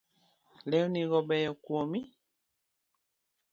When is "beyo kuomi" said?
1.27-2.01